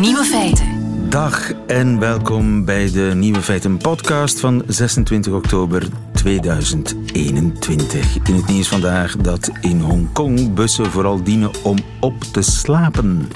[0.00, 0.66] Nieuwe feiten.
[1.08, 8.28] Dag en welkom bij de Nieuwe Feiten podcast van 26 oktober 2021.
[8.28, 13.28] In het nieuws vandaag dat in Hongkong bussen vooral dienen om op te slapen.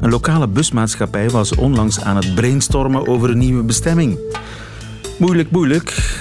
[0.00, 4.18] Een lokale busmaatschappij was onlangs aan het brainstormen over een nieuwe bestemming.
[5.18, 6.20] Moeilijk, moeilijk.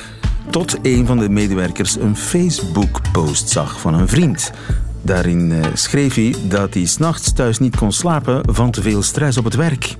[0.49, 4.51] Tot een van de medewerkers een Facebook-post zag van een vriend.
[5.05, 9.37] Daarin eh, schreef hij dat hij s'nachts thuis niet kon slapen van te veel stress
[9.37, 9.95] op het werk.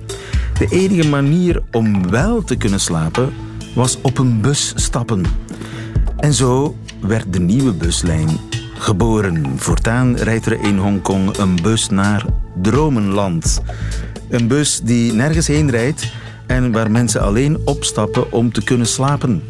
[0.58, 3.32] De enige manier om wel te kunnen slapen
[3.74, 5.24] was op een bus stappen.
[6.16, 8.28] En zo werd de nieuwe buslijn
[8.78, 9.52] geboren.
[9.56, 12.24] Voortaan rijdt er in Hongkong een bus naar
[12.62, 13.62] Dromenland.
[14.28, 16.12] Een bus die nergens heen rijdt
[16.46, 19.42] en waar mensen alleen opstappen om te kunnen slapen.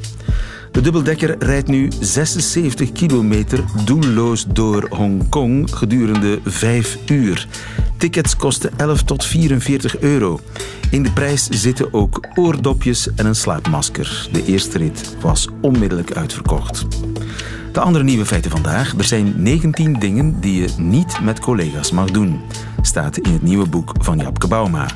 [0.76, 7.46] De dubbeldekker rijdt nu 76 kilometer doelloos door Hongkong gedurende 5 uur.
[7.96, 10.40] Tickets kosten 11 tot 44 euro.
[10.90, 14.28] In de prijs zitten ook oordopjes en een slaapmasker.
[14.32, 16.86] De eerste rit was onmiddellijk uitverkocht.
[17.72, 18.94] De andere nieuwe feiten vandaag.
[18.98, 22.40] Er zijn 19 dingen die je niet met collega's mag doen.
[22.82, 24.86] Staat in het nieuwe boek van Japke Bauma.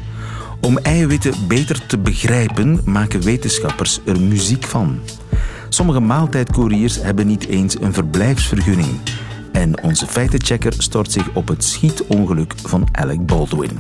[0.60, 5.00] Om eiwitten beter te begrijpen, maken wetenschappers er muziek van.
[5.72, 8.98] Sommige maaltijdcouriers hebben niet eens een verblijfsvergunning.
[9.52, 13.78] En onze feitenchecker stort zich op het schietongeluk van Alec Baldwin.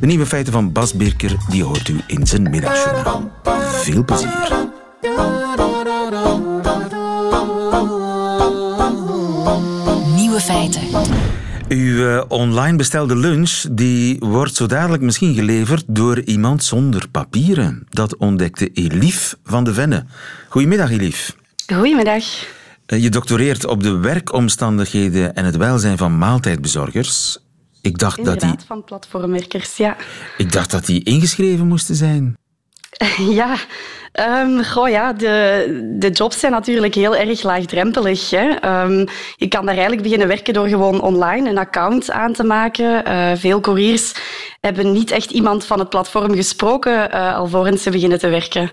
[0.00, 3.30] De nieuwe feiten van Bas Birker die hoort u in zijn middagjournaal.
[3.70, 4.66] Veel plezier.
[10.14, 11.17] Nieuwe feiten.
[11.68, 17.86] Uw eh, online bestelde lunch die wordt zo dadelijk misschien geleverd door iemand zonder papieren.
[17.88, 20.04] Dat ontdekte Elief van de Venne.
[20.48, 21.36] Goedemiddag, Elief.
[21.74, 22.24] Goedemiddag.
[22.86, 27.38] Eh, Je doctoreert op de werkomstandigheden en het welzijn van maaltijdbezorgers.
[27.80, 29.96] Ik dacht, dat die, van platformwerkers, ja.
[30.36, 32.36] ik dacht dat die ingeschreven moesten zijn.
[33.40, 33.56] Ja,
[34.12, 38.30] ehm, goh, ja de, de jobs zijn natuurlijk heel erg laagdrempelig.
[38.30, 38.48] Hè.
[38.48, 39.06] Ehm,
[39.36, 43.04] je kan daar eigenlijk beginnen werken door gewoon online een account aan te maken.
[43.04, 44.14] Eh, veel couriers
[44.60, 48.70] hebben niet echt iemand van het platform gesproken uh, alvorens ze beginnen te werken.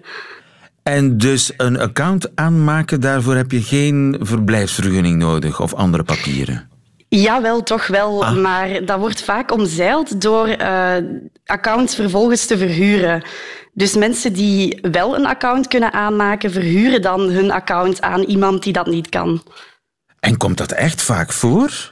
[0.84, 6.75] En dus een account aanmaken, daarvoor heb je geen verblijfsvergunning nodig of andere papieren.
[7.08, 8.26] Jawel, toch wel.
[8.26, 8.36] Ah.
[8.36, 10.96] Maar dat wordt vaak omzeild door uh,
[11.46, 13.24] accounts vervolgens te verhuren.
[13.74, 18.74] Dus mensen die wel een account kunnen aanmaken, verhuren dan hun account aan iemand die
[18.74, 19.44] dat niet kan.
[20.20, 21.92] En komt dat echt vaak voor?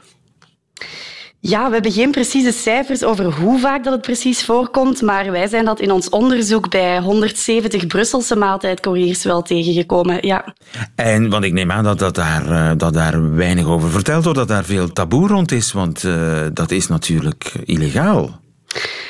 [1.46, 5.46] Ja, we hebben geen precieze cijfers over hoe vaak dat het precies voorkomt, maar wij
[5.46, 10.26] zijn dat in ons onderzoek bij 170 Brusselse maaltijdcouriers wel tegengekomen.
[10.26, 10.54] Ja.
[10.94, 14.38] En, want ik neem aan dat, dat, daar, eh, dat daar weinig over verteld wordt,
[14.38, 18.40] dat daar veel taboe rond is, want uh, dat is natuurlijk illegaal.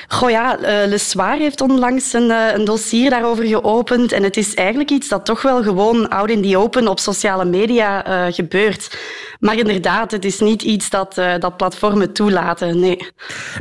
[0.09, 4.13] Goh ja, uh, Le Soir heeft onlangs een, uh, een, dossier daarover geopend.
[4.13, 7.45] En het is eigenlijk iets dat toch wel gewoon out in the open op sociale
[7.45, 8.99] media uh, gebeurt.
[9.41, 13.13] Maar inderdaad, het is niet iets dat, dat platformen toelaten, nee.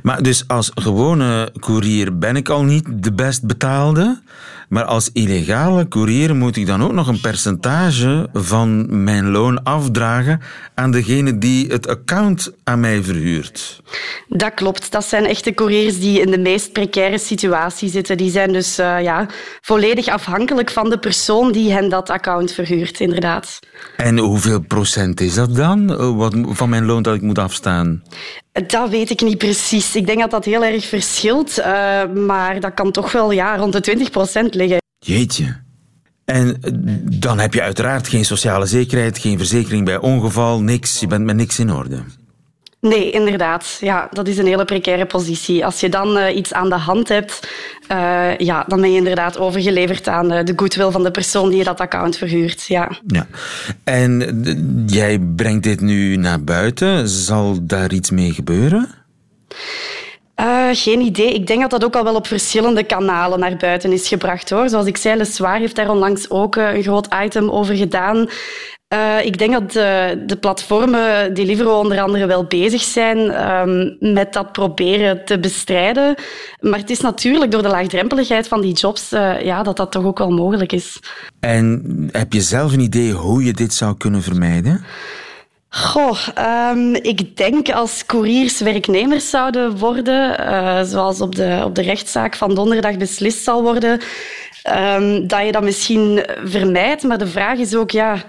[0.03, 4.21] Maar dus als gewone courier ben ik al niet de best betaalde.
[4.69, 10.41] Maar als illegale courier moet ik dan ook nog een percentage van mijn loon afdragen
[10.75, 13.81] aan degene die het account aan mij verhuurt.
[14.27, 14.91] Dat klopt.
[14.91, 18.17] Dat zijn echte couriers die in de meest precaire situatie zitten.
[18.17, 19.27] Die zijn dus uh, ja,
[19.61, 23.59] volledig afhankelijk van de persoon die hen dat account verhuurt, inderdaad.
[23.97, 28.03] En hoeveel procent is dat dan wat, van mijn loon dat ik moet afstaan?
[28.53, 29.95] Dat weet ik niet precies.
[29.95, 31.65] Ik denk dat dat heel erg verschilt, uh,
[32.05, 34.77] maar dat kan toch wel ja, rond de 20 procent liggen.
[34.99, 35.61] Jeetje.
[36.25, 36.57] En
[37.03, 40.99] dan heb je uiteraard geen sociale zekerheid, geen verzekering bij ongeval, niks.
[40.99, 42.03] Je bent met niks in orde.
[42.83, 43.77] Nee, inderdaad.
[43.79, 45.65] Ja, dat is een hele precaire positie.
[45.65, 47.47] Als je dan uh, iets aan de hand hebt,
[47.91, 51.57] uh, ja, dan ben je inderdaad overgeleverd aan uh, de goodwill van de persoon die
[51.57, 52.65] je dat account verhuurt.
[52.67, 52.91] Ja.
[53.07, 53.27] ja.
[53.83, 54.43] En
[54.87, 57.07] jij brengt dit nu naar buiten.
[57.07, 58.89] Zal daar iets mee gebeuren?
[60.39, 61.33] Uh, geen idee.
[61.33, 64.49] Ik denk dat dat ook al wel op verschillende kanalen naar buiten is gebracht.
[64.49, 64.69] Hoor.
[64.69, 68.29] Zoals ik zei, Le Soir heeft daar onlangs ook een groot item over gedaan.
[68.93, 73.17] Uh, ik denk dat de, de, platformen Deliveroo onder andere wel bezig zijn
[73.51, 76.15] um, met dat proberen te bestrijden.
[76.59, 80.05] Maar het is natuurlijk door de laagdrempeligheid van die jobs uh, ja, dat dat toch
[80.05, 80.99] ook wel mogelijk is.
[81.39, 84.85] En heb je zelf een idee hoe je dit zou kunnen vermijden?
[85.69, 86.17] Goh,
[86.71, 92.35] um, ik denk als couriers werknemers zouden worden, uh, zoals op de, op de rechtszaak
[92.35, 93.99] van donderdag beslist zal worden,
[94.97, 97.03] um, dat je dat misschien vermijdt.
[97.03, 98.23] Maar de vraag is ook, ja,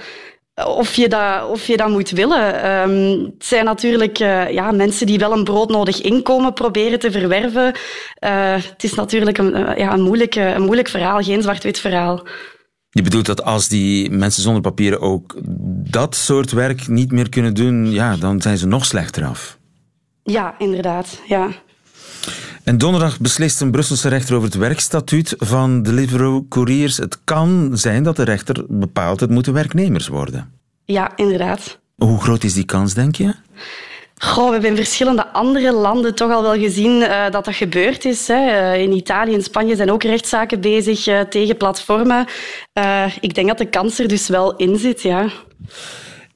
[0.55, 2.62] of je dat, of je dat moet willen.
[2.62, 7.67] Ehm, het zijn natuurlijk uh, ja, mensen die wel een broodnodig inkomen proberen te verwerven.
[7.67, 12.27] Uh, het is natuurlijk een, ja, een, moeilijk, een moeilijk verhaal, geen zwart-wit verhaal.
[12.91, 15.37] Je bedoelt dat als die mensen zonder papieren ook
[15.91, 19.59] dat soort werk niet meer kunnen doen, ja, dan zijn ze nog slechter af.
[20.23, 21.21] Ja, inderdaad.
[21.27, 21.49] Ja.
[22.65, 26.97] En donderdag beslist een Brusselse rechter over het werkstatuut van Deliveroo-couriers.
[26.97, 30.53] Het kan zijn dat de rechter bepaalt het moeten werknemers worden.
[30.85, 31.79] Ja, inderdaad.
[31.97, 33.35] Hoe groot is die kans, denk je?
[34.19, 38.05] Goh, we hebben in verschillende andere landen toch al wel gezien uh, dat dat gebeurd
[38.05, 38.29] is.
[38.29, 38.75] Hè.
[38.75, 42.27] Uh, in Italië en Spanje zijn ook rechtszaken bezig uh, tegen platformen.
[43.20, 45.29] ik denk dat de kans er dus wel in zit, ja.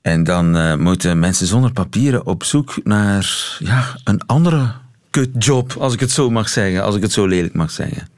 [0.02, 4.72] En dan moeten mensen zonder papieren op zoek naar ja, een andere
[5.18, 8.08] kutjob, als ik het zo mag zeggen, als ik het zo lelijk mag zeggen.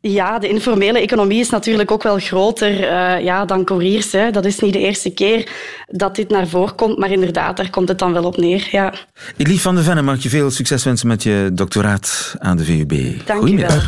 [0.00, 4.12] Ja, de informele economie is natuurlijk ook wel groter uh, ja, dan couriers.
[4.12, 4.30] Hè.
[4.30, 5.48] Dat is niet de eerste keer
[5.86, 8.68] dat dit naar voren komt, maar inderdaad, daar komt het dan wel op neer.
[8.70, 8.94] Ja.
[9.36, 13.26] Lief van de Venne, mag je veel succes wensen met je doctoraat aan de VUB.
[13.26, 13.78] Dank je wel.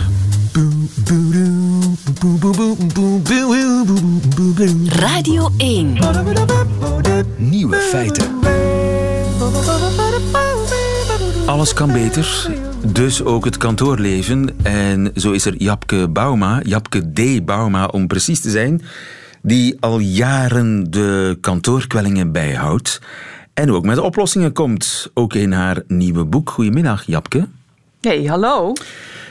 [4.87, 5.99] Radio 1.
[7.37, 8.39] Nieuwe feiten.
[11.51, 12.51] Alles kan beter,
[12.93, 14.57] dus ook het kantoorleven.
[14.63, 17.45] En zo is er Japke Bauma, Japke D.
[17.45, 18.83] Bauma om precies te zijn,
[19.43, 23.01] die al jaren de kantoorkwellingen bijhoudt.
[23.55, 26.51] En ook met oplossingen komt, ook in haar nieuwe boek.
[26.51, 27.49] Goedemiddag, Japke.
[28.01, 28.73] Hey, hallo.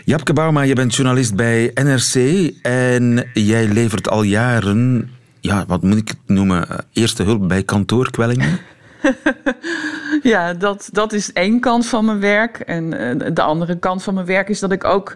[0.06, 2.16] Japke Bauma, je bent journalist bij NRC
[2.62, 8.60] en jij levert al jaren, ja, wat moet ik het noemen, eerste hulp bij kantoorkwellingen.
[10.21, 12.60] ja, dat, dat is één kant van mijn werk.
[12.60, 15.16] En uh, de andere kant van mijn werk is dat ik ook,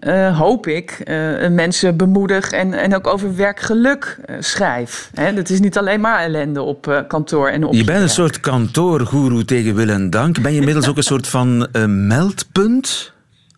[0.00, 5.10] uh, hoop ik, uh, mensen bemoedig en, en ook over werkgeluk schrijf.
[5.14, 7.74] Hè, dat is niet alleen maar ellende op kantoor en op.
[7.74, 10.42] Je bent een soort kantoorgoeroe tegen wil en dank.
[10.42, 13.13] Ben je inmiddels ook een soort van meldpunt?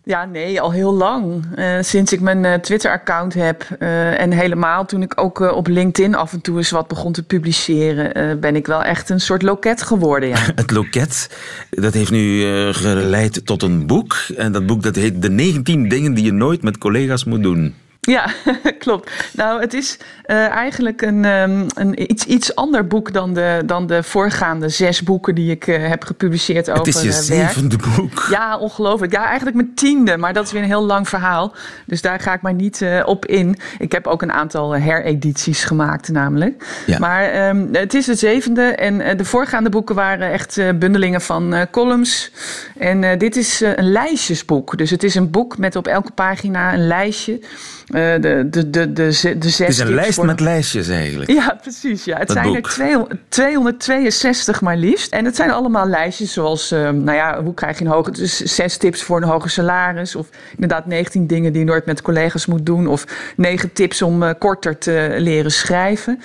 [0.07, 1.45] Ja, nee, al heel lang.
[1.55, 6.15] Uh, sinds ik mijn uh, Twitter-account heb uh, en helemaal toen ik ook op LinkedIn
[6.15, 9.81] af en toe eens wat begon te publiceren, ben ik wel echt een soort loket
[9.81, 10.29] geworden.
[10.29, 10.37] Ja.
[10.55, 11.29] Het loket,
[11.69, 12.41] dat heeft nu
[12.73, 14.15] geleid tot een boek.
[14.37, 17.75] En dat boek dat heet De 19 dingen die je nooit met collega's moet doen.
[18.07, 18.25] Ja,
[18.79, 19.11] klopt.
[19.33, 23.87] Nou, het is uh, eigenlijk een, um, een iets, iets ander boek dan de, dan
[23.87, 27.77] de voorgaande zes boeken die ik uh, heb gepubliceerd over Het is je uh, zevende
[27.95, 28.27] boek.
[28.29, 29.11] Ja, ongelooflijk.
[29.11, 31.55] Ja, eigenlijk mijn tiende, maar dat is weer een heel lang verhaal.
[31.85, 33.57] Dus daar ga ik maar niet op in.
[33.79, 36.65] Ik heb ook een aantal heredities gemaakt, namelijk.
[36.85, 36.99] Ja.
[36.99, 42.31] Maar um, het is de zevende en de voorgaande boeken waren echt bundelingen van columns.
[42.77, 44.77] En dit is een lijstjesboek.
[44.77, 47.39] Dus het is een boek met op elke pagina een lijstje.
[47.87, 51.31] Uh, de, de, de, de, zes Het is een lijst met lijstjes eigenlijk.
[51.31, 52.03] Ja, precies.
[52.03, 52.17] Ja.
[52.17, 55.11] Het zijn er 262 maar liefst.
[55.11, 58.13] En het zijn allemaal lijstjes zoals, uh, nou ja, hoe krijg je een hoger...
[58.13, 60.15] Dus zes tips voor een hoger salaris.
[60.15, 62.87] Of inderdaad 19 dingen die je nooit met collega's moet doen.
[62.87, 63.05] Of
[63.35, 66.21] negen tips om uh, korter te leren schrijven.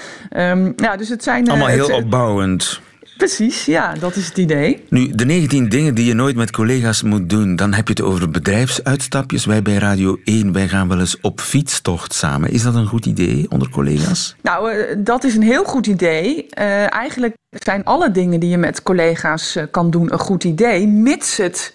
[0.77, 1.49] Ja, dus het zijn...
[1.49, 2.81] Allemaal heel opbouwend.
[3.23, 4.85] Precies, ja, dat is het idee.
[4.89, 8.03] Nu, de 19 dingen die je nooit met collega's moet doen, dan heb je het
[8.03, 9.45] over bedrijfsuitstapjes.
[9.45, 12.51] Wij bij Radio 1, wij gaan wel eens op fietstocht samen.
[12.51, 14.37] Is dat een goed idee onder collega's?
[14.41, 16.47] Nou, uh, dat is een heel goed idee.
[16.59, 20.87] Uh, eigenlijk zijn alle dingen die je met collega's uh, kan doen een goed idee,
[20.87, 21.75] mits het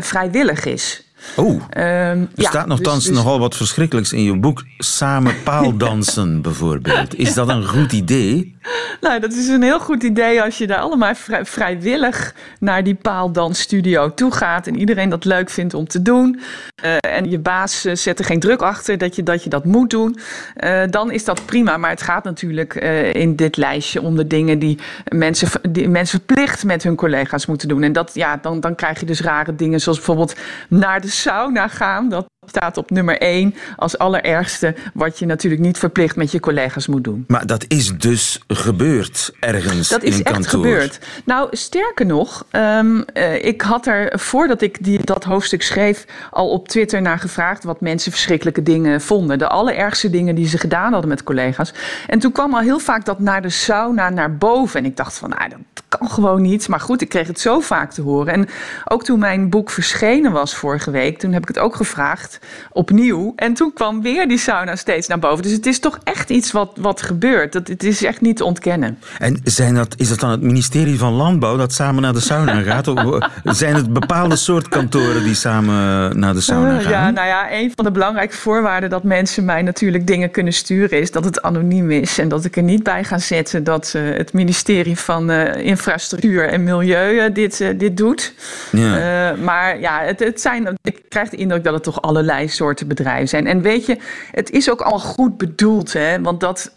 [0.00, 1.04] vrijwillig is.
[1.36, 3.16] Oh, um, er ja, staat nogthans dus, dus...
[3.16, 4.64] nogal wat verschrikkelijks in je boek.
[4.78, 7.18] Samen paaldansen bijvoorbeeld.
[7.18, 8.55] Is dat een goed idee?
[9.00, 12.94] Nou, dat is een heel goed idee als je daar allemaal vrij, vrijwillig naar die
[12.94, 14.66] paaldansstudio toe gaat.
[14.66, 16.40] En iedereen dat leuk vindt om te doen.
[16.84, 19.64] Uh, en je baas uh, zet er geen druk achter dat je dat, je dat
[19.64, 20.18] moet doen.
[20.64, 21.76] Uh, dan is dat prima.
[21.76, 22.74] Maar het gaat natuurlijk
[23.12, 27.68] in dit lijstje om de dingen die mensen, die mensen verplicht met hun collega's moeten
[27.68, 27.82] doen.
[27.82, 30.36] En dat, ja, dan, dan krijg je dus rare dingen zoals bijvoorbeeld
[30.68, 32.08] naar de sauna gaan.
[32.08, 36.86] Dat staat op nummer één als allerergste wat je natuurlijk niet verplicht met je collega's
[36.86, 37.24] moet doen.
[37.28, 40.98] Maar dat is dus gebeurd ergens dat is in echt gebeurd.
[41.24, 46.50] Nou, sterker nog, um, uh, ik had er voordat ik die, dat hoofdstuk schreef al
[46.50, 49.38] op Twitter naar gevraagd wat mensen verschrikkelijke dingen vonden.
[49.38, 51.72] De allerergste dingen die ze gedaan hadden met collega's.
[52.06, 54.80] En toen kwam al heel vaak dat naar de sauna naar boven.
[54.80, 56.68] En ik dacht van, nou, dat kan gewoon niet.
[56.68, 58.32] Maar goed, ik kreeg het zo vaak te horen.
[58.32, 58.48] En
[58.84, 62.35] ook toen mijn boek verschenen was vorige week, toen heb ik het ook gevraagd
[62.72, 63.32] opnieuw.
[63.36, 65.42] En toen kwam weer die sauna steeds naar boven.
[65.42, 67.52] Dus het is toch echt iets wat, wat gebeurt.
[67.52, 68.98] Dat, het is echt niet te ontkennen.
[69.18, 72.60] En zijn dat, is dat dan het ministerie van Landbouw dat samen naar de sauna
[72.70, 72.88] gaat?
[72.88, 75.74] of zijn het bepaalde soort kantoren die samen
[76.18, 76.90] naar de sauna gaan?
[76.90, 81.00] ja, nou ja, een van de belangrijke voorwaarden dat mensen mij natuurlijk dingen kunnen sturen
[81.00, 82.18] is dat het anoniem is.
[82.18, 86.48] En dat ik er niet bij ga zetten dat uh, het ministerie van uh, Infrastructuur
[86.48, 88.34] en Milieu uh, dit, dit doet.
[88.72, 89.34] Ja.
[89.42, 93.28] maar ja, het, het zijn, ik krijg de indruk dat het toch allerlei soorten bedrijven
[93.28, 93.46] zijn.
[93.46, 93.98] En weet je,
[94.30, 96.20] het is ook al goed bedoeld, hè?
[96.20, 96.72] want dat,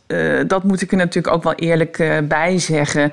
[0.47, 3.11] dat moet ik er natuurlijk ook wel eerlijk bij zeggen.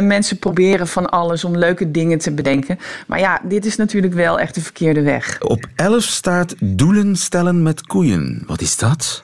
[0.00, 2.78] mensen proberen van alles om leuke dingen te bedenken.
[3.06, 5.40] Maar ja, dit is natuurlijk wel echt de verkeerde weg.
[5.42, 8.42] Op 11 staat doelen stellen met koeien.
[8.46, 9.22] Wat is dat?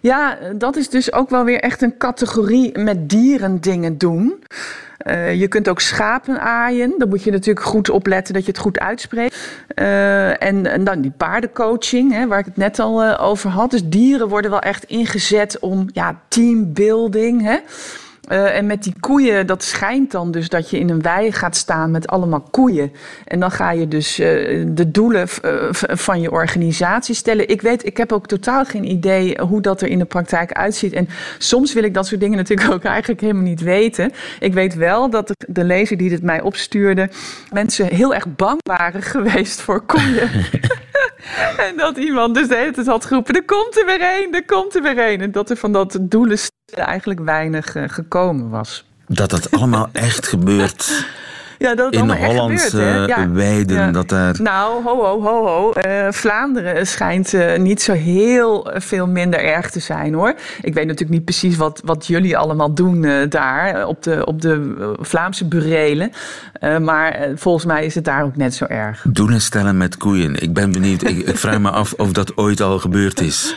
[0.00, 4.44] Ja, dat is dus ook wel weer echt een categorie met dieren dingen doen.
[5.04, 6.94] Uh, je kunt ook schapen aaien.
[6.98, 9.36] Dan moet je natuurlijk goed opletten dat je het goed uitspreekt.
[9.74, 13.70] Uh, en, dan die paardencoaching, hè, waar ik het net al uh, over had.
[13.70, 17.42] Dus dieren worden wel echt ingezet om ja, teambuilding.
[17.42, 17.58] Hè.
[18.28, 21.56] Uh, en met die koeien, dat schijnt dan dus dat je in een wei gaat
[21.56, 22.92] staan met allemaal koeien.
[23.24, 24.26] En dan ga je dus uh,
[24.68, 27.48] de doelen uh, van je organisatie stellen.
[27.48, 30.92] Ik weet, ik heb ook totaal geen idee hoe dat er in de praktijk uitziet.
[30.92, 34.12] En soms wil ik dat soort dingen natuurlijk ook eigenlijk helemaal niet weten.
[34.40, 37.10] Ik weet wel dat de, de lezer die dit mij opstuurde,
[37.52, 40.28] mensen heel erg bang waren geweest voor koeien.
[41.68, 44.44] en dat iemand dus de hele tijd had geroepen: er komt er weer één, er
[44.44, 45.20] komt er weer één.
[45.20, 46.38] En dat er van dat doelen
[46.74, 48.84] eigenlijk weinig uh, gekomen was.
[49.06, 51.06] Dat dat allemaal echt gebeurt.
[51.58, 53.30] Ja, dat in Hollandse ja.
[53.30, 53.76] weiden.
[53.76, 53.90] Ja.
[53.90, 54.42] Dat daar...
[54.42, 55.72] Nou, ho, ho, ho, ho.
[55.86, 60.34] Uh, Vlaanderen schijnt uh, niet zo heel veel minder erg te zijn, hoor.
[60.62, 64.40] Ik weet natuurlijk niet precies wat, wat jullie allemaal doen uh, daar op de, op
[64.40, 66.10] de Vlaamse burelen.
[66.80, 69.04] maar volgens mij is het daar ook net zo erg.
[69.08, 70.42] Doen stellen met koeien.
[70.42, 71.02] Ik ben benieuwd.
[71.02, 73.56] ik, ik vraag me af of dat ooit al gebeurd is.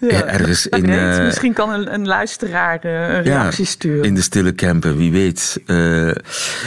[0.00, 0.24] Ja.
[0.24, 4.04] Ergens in, weet, misschien kan een, een luisteraar een reactie ja, sturen.
[4.04, 5.60] In de stille camper, wie weet.
[5.66, 6.10] Uh,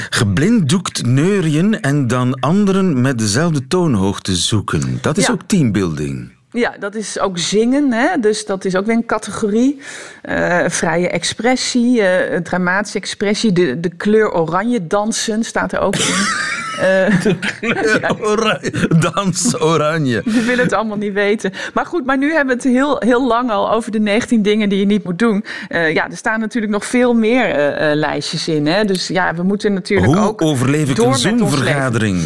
[0.10, 4.98] geblinddoekt neurien en dan anderen met dezelfde toonhoogte zoeken.
[5.02, 5.32] Dat is ja.
[5.32, 6.32] ook teambuilding.
[6.54, 8.20] Ja, dat is ook zingen, hè?
[8.20, 9.82] dus dat is ook weer een categorie.
[10.30, 16.02] Uh, vrije expressie, uh, dramatische expressie, de, de kleur oranje dansen staat er ook in.
[16.02, 18.16] Uh, de kleur ja.
[18.20, 20.22] oranje, dans oranje.
[20.26, 21.52] Je wil het allemaal niet weten.
[21.74, 24.70] Maar goed, maar nu hebben we het heel, heel lang al over de 19 dingen
[24.70, 25.46] die je niet moet doen.
[25.70, 27.56] ja, er staan natuurlijk nog veel meer
[27.96, 28.68] lijstjes in.
[28.68, 28.86] Hè?
[28.86, 30.40] Dus ja, we moeten natuurlijk Hoe ook.
[30.40, 32.22] Hoe overleef ik een Zoom-vergadering?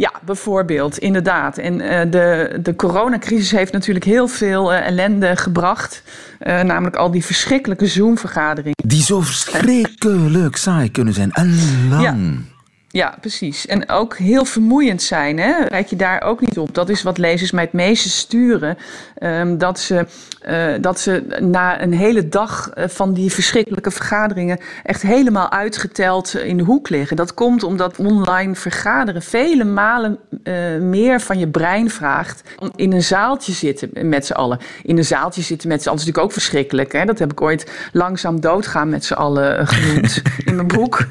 [0.00, 1.58] Ja, bijvoorbeeld, inderdaad.
[1.58, 6.02] En uh, de, de coronacrisis heeft natuurlijk heel veel uh, ellende gebracht.
[6.40, 8.76] Uh, namelijk al die verschrikkelijke Zoom-vergaderingen.
[8.86, 11.54] Die zo verschrikkelijk saai kunnen zijn en
[11.88, 12.02] lang.
[12.02, 12.16] Ja.
[12.92, 13.66] Ja, precies.
[13.66, 15.38] En ook heel vermoeiend zijn.
[15.38, 15.64] Hè?
[15.64, 16.74] Kijk je daar ook niet op.
[16.74, 18.78] Dat is wat lezers mij het meeste sturen.
[19.22, 20.06] Um, dat, ze,
[20.48, 26.56] uh, dat ze na een hele dag van die verschrikkelijke vergaderingen echt helemaal uitgeteld in
[26.56, 27.16] de hoek liggen.
[27.16, 32.42] Dat komt omdat online vergaderen vele malen uh, meer van je brein vraagt.
[32.58, 34.58] Om in een zaaltje zitten met z'n allen.
[34.82, 36.92] In een zaaltje zitten met z'n allen is natuurlijk ook verschrikkelijk.
[36.92, 37.04] Hè?
[37.04, 41.06] Dat heb ik ooit langzaam doodgaan met z'n allen genoemd in mijn boek.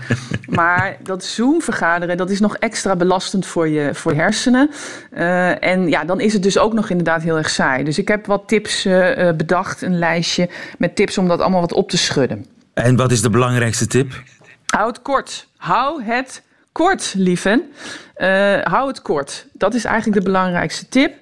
[0.47, 4.69] Maar dat Zoom vergaderen, dat is nog extra belastend voor je, voor je hersenen.
[5.13, 7.83] Uh, en ja, dan is het dus ook nog inderdaad heel erg saai.
[7.83, 11.73] Dus ik heb wat tips uh, bedacht, een lijstje met tips om dat allemaal wat
[11.73, 12.45] op te schudden.
[12.73, 14.21] En wat is de belangrijkste tip?
[14.65, 15.47] Hou het kort.
[15.57, 17.71] Hou het kort, lieven.
[18.17, 18.27] Uh,
[18.63, 19.47] hou het kort.
[19.53, 21.13] Dat is eigenlijk de belangrijkste tip.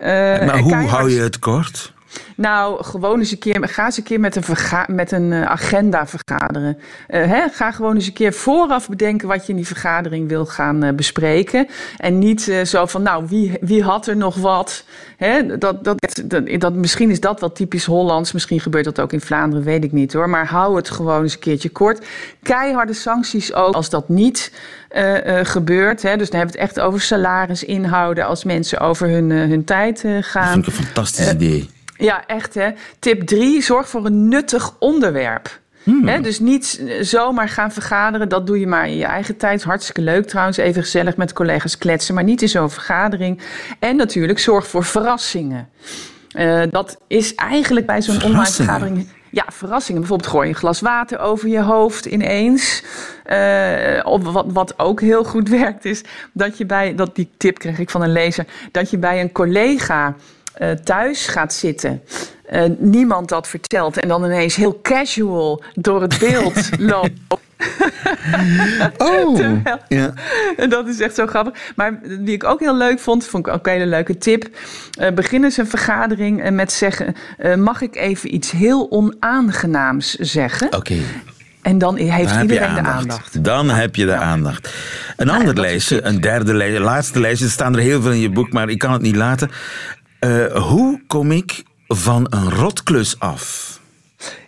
[0.00, 1.94] maar hoe hou je het kort?
[2.36, 5.42] Nou, gewoon eens een keer, ga eens een keer met een, verga met een uh,
[5.42, 6.78] agenda vergaderen.
[7.08, 7.48] Uh, hè?
[7.48, 10.92] Ga gewoon eens een keer vooraf bedenken wat je in die vergadering wil gaan uh,
[10.92, 11.66] bespreken.
[11.96, 14.84] En niet zo van, nou, wie, wie had er nog wat?
[15.16, 15.58] Hè?
[15.58, 18.32] Dat, dat, dat, dat, misschien is dat wel typisch Hollands.
[18.32, 20.28] Misschien gebeurt dat ook in Vlaanderen, weet ik niet hoor.
[20.28, 22.06] Maar hou het gewoon eens een keertje kort.
[22.42, 24.52] Keiharde sancties ook als dat niet
[25.42, 26.02] gebeurt.
[26.02, 26.16] Hè?
[26.16, 30.04] Dus dan hebben we het echt over salaris inhouden als mensen over hun, hun tijd
[30.20, 30.42] gaan.
[30.42, 31.74] Dat vind ik een fantastisch idee.
[31.98, 32.70] Ja, echt hè.
[32.98, 35.60] Tip 3, zorg voor een nuttig onderwerp.
[35.82, 36.08] Hmm.
[36.08, 39.62] He, dus niet zomaar gaan vergaderen, dat doe je maar in je eigen tijd.
[39.62, 43.40] Hartstikke leuk trouwens, even gezellig met collega's kletsen, maar niet in zo'n vergadering.
[43.78, 45.68] En natuurlijk zorg voor verrassingen.
[46.36, 49.08] Uh, dat is eigenlijk bij zo'n online vergadering.
[49.30, 50.00] Ja, verrassingen.
[50.00, 52.82] Bijvoorbeeld gooi je een glas water over je hoofd ineens.
[53.30, 57.58] Uh, of wat, wat ook heel goed werkt is dat je bij, dat die tip
[57.58, 60.14] kreeg ik van een lezer, dat je bij een collega
[60.58, 62.02] uh, thuis gaat zitten.
[62.52, 67.12] Uh, niemand dat vertelt en dan ineens heel casual door het beeld loopt.
[68.98, 69.38] Oh,
[69.88, 70.12] ja.
[70.68, 71.72] Dat is echt zo grappig.
[71.76, 74.48] Maar wie ik ook heel leuk vond, vond ik ook een hele leuke tip.
[75.00, 80.74] Uh, beginnen ze een vergadering met zeggen: uh, Mag ik even iets heel onaangenaams zeggen?
[80.74, 80.96] Oké.
[81.62, 83.44] En dan heeft dan iedereen de aandacht.
[83.44, 84.74] Dan heb je de aandacht.
[85.16, 87.46] Een ander lijstje, een derde lijstje, laatste lijstje.
[87.46, 89.50] Er staan er heel veel in je boek, maar ik kan het niet laten.
[90.26, 93.80] Uh, hoe kom ik van een rotklus af?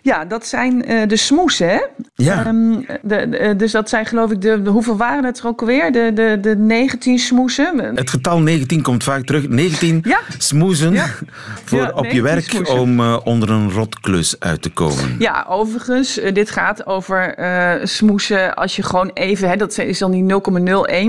[0.01, 1.79] Ja, dat zijn uh, de smoesen, hè?
[2.15, 2.47] Ja.
[2.47, 5.91] Um, de, dus dat zijn geloof ik, de, de, hoeveel waren het er ook alweer?
[5.91, 7.95] De, de, de 19 smoesen?
[7.95, 9.47] Het getal 19 komt vaak terug.
[9.49, 10.19] 19 ja.
[10.37, 11.07] smoesen ja.
[11.65, 12.79] voor ja, op je werk smoesen.
[12.79, 15.15] om uh, onder een rotklus uit te komen.
[15.19, 17.35] Ja, overigens, uh, dit gaat over
[17.83, 20.25] smoesen als je gewoon even, hè, dat is dan die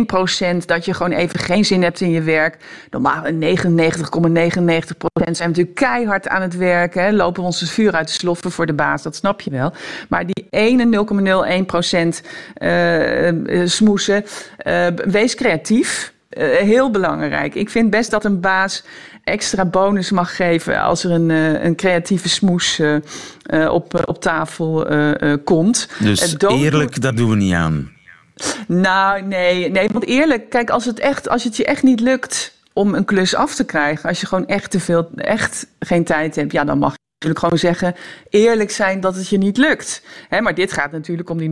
[0.01, 2.57] 0,01 procent, dat je gewoon even geen zin hebt in je werk.
[3.01, 3.39] Maar 99,99
[4.99, 7.03] procent zijn natuurlijk keihard aan het werken.
[7.03, 9.51] Hè, lopen we ons het vuur uit de sloffen voor de baas, dat snap je
[9.51, 9.73] wel.
[10.09, 11.05] Maar die ene
[11.61, 12.23] 0,01 procent
[12.59, 14.25] uh, smoesen,
[14.67, 16.13] uh, wees creatief.
[16.31, 17.55] Uh, heel belangrijk.
[17.55, 18.85] Ik vind best dat een baas
[19.25, 21.29] extra bonus mag geven als er een,
[21.65, 22.83] een creatieve smoes
[23.71, 24.87] op, op tafel
[25.45, 25.89] komt.
[25.99, 27.91] Dus eerlijk, dat doen we niet aan.
[28.67, 32.55] Nou, nee, nee, want eerlijk, kijk, als het, echt, als het je echt niet lukt
[32.73, 36.37] om een klus af te krijgen, als je gewoon echt te veel, echt geen tijd
[36.37, 37.95] hebt, ja, dan mag natuurlijk gewoon zeggen,
[38.29, 40.03] eerlijk zijn dat het je niet lukt.
[40.41, 41.51] maar dit gaat natuurlijk om die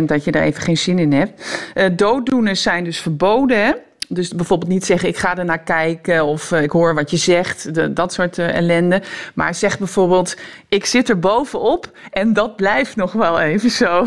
[0.00, 1.44] 0,01% dat je daar even geen zin in hebt.
[1.74, 3.76] Uh, dooddoeners zijn dus verboden.
[4.08, 7.16] Dus bijvoorbeeld niet zeggen, ik ga er naar kijken of uh, ik hoor wat je
[7.16, 9.02] zegt, de, dat soort uh, ellende.
[9.34, 10.36] Maar zeg bijvoorbeeld,
[10.68, 14.06] ik zit er bovenop en dat blijft nog wel even zo.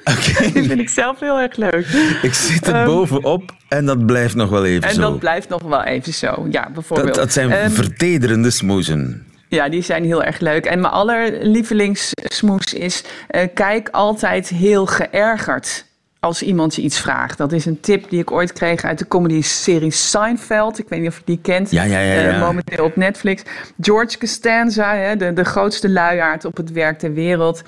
[0.00, 0.52] Okay.
[0.52, 1.86] dat vind ik zelf heel erg leuk.
[2.22, 5.00] Ik zit er um, bovenop en dat blijft nog wel even en zo.
[5.02, 7.14] En dat blijft nog wel even zo, ja, bijvoorbeeld.
[7.14, 9.29] Dat, dat zijn um, vertederende smoezen.
[9.50, 10.66] Ja, die zijn heel erg leuk.
[10.66, 15.84] En mijn allerlievelingssmoes is: uh, kijk altijd heel geërgerd
[16.20, 17.38] als iemand je iets vraagt.
[17.38, 20.78] Dat is een tip die ik ooit kreeg uit de comedy-serie Seinfeld.
[20.78, 21.70] Ik weet niet of je die kent.
[21.70, 22.20] Ja, ja, ja.
[22.20, 22.34] ja.
[22.34, 23.42] Uh, momenteel op Netflix.
[23.80, 27.62] George Costanza, hè, de, de grootste luiaard op het werk ter wereld.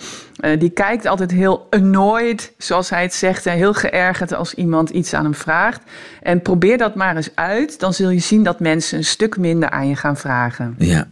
[0.45, 3.47] Uh, die kijkt altijd heel annoyed, zoals hij het zegt.
[3.47, 5.81] En heel geërgerd als iemand iets aan hem vraagt.
[6.23, 7.81] En probeer dat maar eens uit.
[7.81, 10.75] Dan zul je zien dat mensen een stuk minder aan je gaan vragen.
[10.79, 11.09] Ja.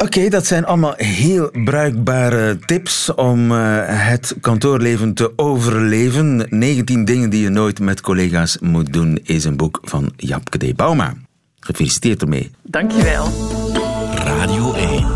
[0.00, 6.46] Oké, okay, dat zijn allemaal heel bruikbare tips om uh, het kantoorleven te overleven.
[6.48, 10.76] 19 dingen die je nooit met collega's moet doen is een boek van Japke D.
[10.76, 11.14] Bauma.
[11.58, 12.50] Gefeliciteerd ermee.
[12.62, 13.28] Dankjewel.
[14.14, 15.06] Radio 1.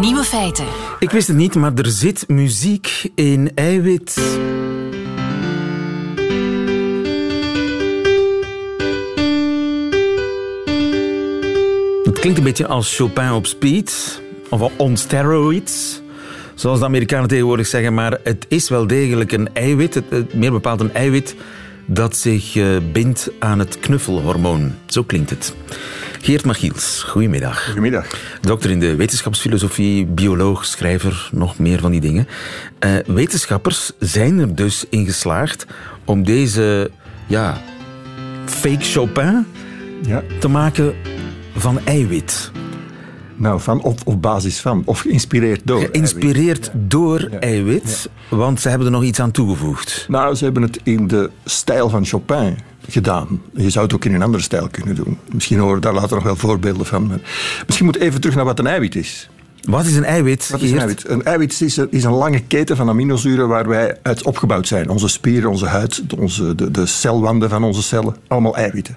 [0.00, 0.66] Nieuwe feiten.
[0.98, 4.38] Ik wist het niet, maar er zit muziek in eiwit.
[12.24, 16.00] Klinkt een beetje als Chopin op speed, of on steroids,
[16.54, 20.80] zoals de Amerikanen tegenwoordig zeggen, maar het is wel degelijk een eiwit, het, meer bepaald
[20.80, 21.34] een eiwit
[21.86, 24.74] dat zich uh, bindt aan het knuffelhormoon.
[24.86, 25.54] Zo klinkt het.
[26.20, 27.64] Geert Machiels, goedemiddag.
[27.64, 28.06] Goedemiddag.
[28.40, 32.28] Dokter in de wetenschapsfilosofie, bioloog, schrijver, nog meer van die dingen.
[32.84, 35.66] Uh, wetenschappers zijn er dus in geslaagd
[36.04, 36.90] om deze
[37.26, 37.62] ja,
[38.44, 39.46] fake Chopin
[40.06, 40.22] ja.
[40.40, 40.94] te maken
[41.54, 42.50] van eiwit.
[43.36, 45.80] Nou, van of op basis van, of geïnspireerd door.
[45.80, 46.90] Geïnspireerd eiwit.
[46.90, 47.38] door ja.
[47.38, 48.36] eiwit, ja.
[48.36, 50.06] want ze hebben er nog iets aan toegevoegd.
[50.08, 53.42] Nou, ze hebben het in de stijl van Chopin gedaan.
[53.52, 55.18] Je zou het ook in een andere stijl kunnen doen.
[55.32, 57.06] Misschien horen we daar later nog wel voorbeelden van.
[57.06, 57.20] Maar
[57.66, 59.28] misschien moet even terug naar wat een eiwit is.
[59.64, 60.48] Wat is een eiwit?
[60.50, 61.08] Wat is een eiwit?
[61.08, 64.88] Een eiwit is een, is een lange keten van aminozuren waar wij uit opgebouwd zijn.
[64.88, 68.16] Onze spieren, onze huid, onze, de, de celwanden van onze cellen.
[68.28, 68.96] Allemaal eiwitten.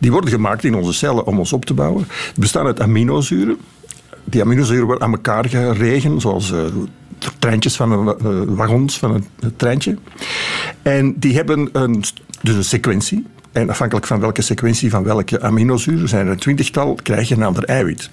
[0.00, 2.04] Die worden gemaakt in onze cellen om ons op te bouwen.
[2.32, 3.56] Die bestaan uit aminozuren.
[4.24, 6.60] Die aminozuren worden aan elkaar geregen, zoals uh,
[7.38, 9.96] treintjes van een, uh, wagons van een, een, treintje.
[10.82, 12.04] En die hebben een,
[12.42, 13.26] dus een sequentie.
[13.52, 17.42] En afhankelijk van welke sequentie van welke aminozuren, zijn er een twintigtal, krijg je een
[17.42, 18.10] ander eiwit.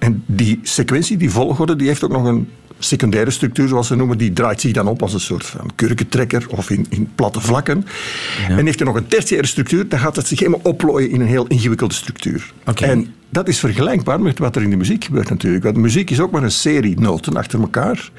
[0.00, 4.18] En die sequentie, die volgorde, die heeft ook nog een secundaire structuur, zoals ze noemen.
[4.18, 7.84] Die draait zich dan op als een soort van kurkentrekker of in, in platte vlakken.
[8.48, 8.58] Ja.
[8.58, 11.26] En heeft er nog een tertiaire structuur, dan gaat het zich helemaal oplooien in een
[11.26, 12.52] heel ingewikkelde structuur.
[12.66, 12.88] Okay.
[12.88, 15.64] En dat is vergelijkbaar met wat er in de muziek gebeurt natuurlijk.
[15.64, 18.10] Want muziek is ook maar een serie noten achter elkaar.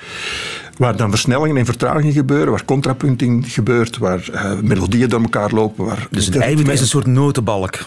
[0.77, 5.85] Waar dan versnellingen en vertragingen gebeuren, waar contrapunting gebeurt, waar uh, melodieën door elkaar lopen.
[5.85, 7.79] Waar dus een eiwit is een soort notenbalk.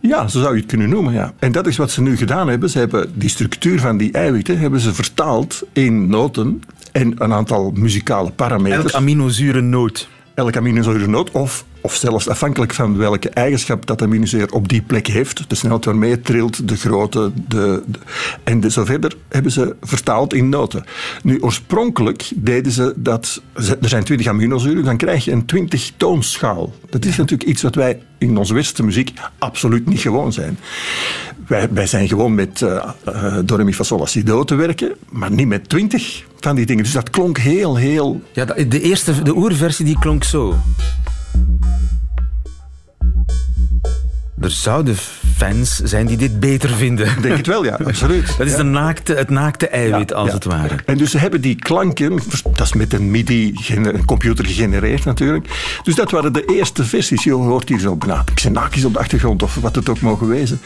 [0.00, 1.12] Ja, zo zou je het kunnen noemen.
[1.12, 1.32] Ja.
[1.38, 2.70] En dat is wat ze nu gedaan hebben.
[2.70, 7.72] Ze hebben die structuur van die eiwitten hebben ze vertaald in noten en een aantal
[7.74, 8.84] muzikale parameters.
[8.84, 10.08] Elk aminozurennoot.
[10.34, 15.44] Elk aminozurennoot of of zelfs afhankelijk van welke eigenschap dat aminozuur op die plek heeft,
[15.48, 17.98] de snelheid waarmee het trilt, de grootte, de, de
[18.44, 20.84] en de, zo verder, hebben ze vertaald in noten.
[21.22, 26.72] Nu, oorspronkelijk deden ze dat, er zijn 20 aminozuren, dan krijg je een 20 toonschaal.
[26.90, 30.58] Dat is natuurlijk iets wat wij in onze westerse muziek absoluut niet gewoon zijn.
[31.46, 34.44] Wij, wij zijn gewoon met uh, uh, do, re, mi, fa, sol, la, si, do
[34.44, 36.84] te werken, maar niet met 20 van die dingen.
[36.84, 38.22] Dus dat klonk heel, heel...
[38.32, 40.54] Ja, de eerste, de oerversie die klonk zo.
[44.40, 44.96] Er zouden
[45.40, 47.22] fans zijn die dit beter vinden.
[47.22, 48.34] Denk het wel, ja, absoluut.
[48.38, 50.76] Dat is de naakte, het naakte eiwit, als het ware.
[50.86, 55.78] En dus ze hebben die klanken, dat is met een MIDI-computer gegenereerd natuurlijk.
[55.82, 57.24] Dus dat waren de eerste versies.
[57.24, 60.60] Je hoort hier zo bijna xenakis op de achtergrond of wat het ook mogen wezen.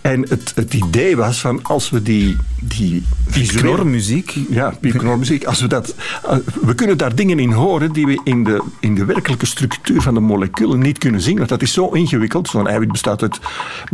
[0.00, 4.34] En het, het idee was van als we die, die visuele- Knormuziek.
[4.48, 5.44] ja, piepknormuziek.
[5.44, 5.94] Als we, dat,
[6.28, 10.02] eh, we kunnen daar dingen in horen die we in de, in de werkelijke structuur
[10.02, 11.36] van de moleculen niet kunnen zien.
[11.36, 12.48] Want dat is zo ingewikkeld.
[12.48, 13.38] Zo'n eiwit bestaat uit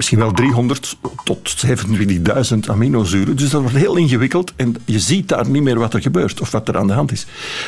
[0.01, 3.37] misschien wel 300 tot 27.000 aminozuren.
[3.37, 6.51] Dus dat wordt heel ingewikkeld en je ziet daar niet meer wat er gebeurt of
[6.51, 7.27] wat er aan de hand is.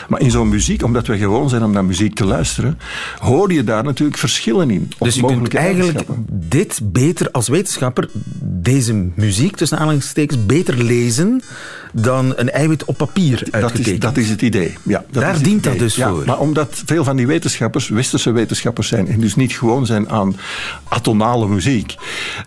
[0.09, 2.79] Maar in zo'n muziek, omdat we gewoon zijn om naar muziek te luisteren,
[3.19, 4.91] hoor je daar natuurlijk verschillen in.
[4.99, 8.09] Dus je kunt eigenlijk dit beter als wetenschapper,
[8.43, 11.43] deze muziek tussen aanhalingstekens, beter lezen
[11.93, 14.03] dan een eiwit op papier Dat is, uitgetekend.
[14.03, 14.77] dat is het idee.
[14.83, 16.23] Ja, dat Daar dient dat dus ja, voor.
[16.27, 20.37] Maar omdat veel van die wetenschappers westerse wetenschappers zijn en dus niet gewoon zijn aan
[20.89, 21.95] atonale muziek,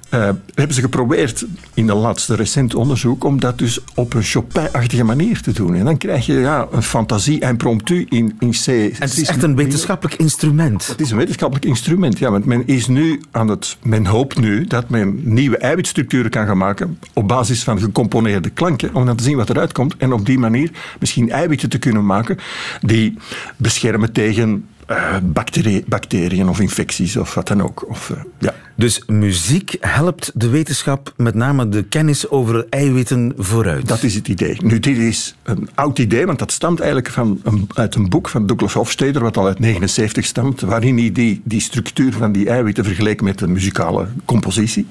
[0.10, 5.04] eh, hebben ze geprobeerd in de laatste recent onderzoek om dat dus op een Chopin-achtige
[5.04, 5.76] manier te doen.
[5.76, 8.68] En dan krijg je ja, een fantasie impromptu in, in C.
[8.68, 10.88] En het is echt een wetenschappelijk instrument.
[10.88, 14.66] Het is een wetenschappelijk instrument, ja, want men is nu aan het, men hoopt nu
[14.66, 19.24] dat men nieuwe eiwitstructuren kan gaan maken op basis van gecomponeerde klanken, om dan te
[19.24, 22.38] zien wat eruit komt en op die manier misschien eiwitten te kunnen maken
[22.82, 23.18] die
[23.58, 27.90] beschermen tegen eh, bacterie- bacteriën of infecties of wat dan ook.
[27.90, 28.54] Of, eh, ja.
[28.78, 33.88] Dus muziek helpt de wetenschap, met name de kennis over eiwitten, vooruit.
[33.88, 34.58] Dat is het idee.
[34.64, 38.30] Nu, dit is een oud idee, want dat stamt eigenlijk van een, uit een boek
[38.30, 42.50] van Douglas Hofstadter, wat al uit 79 stamt, waarin hij die, die structuur van die
[42.50, 44.88] eiwitten vergeleek met een muzikale compositie.